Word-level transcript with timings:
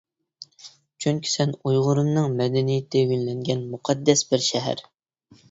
چۈنكى 1.03 1.29
سەن 1.33 1.53
ئۇيغۇرۇمنىڭ 1.63 2.33
مەدەنىيىتى 2.41 3.05
گۈللەنگەن 3.13 3.63
مۇقەددەس 3.77 4.27
بىر 4.33 4.45
شەھەر! 4.49 4.85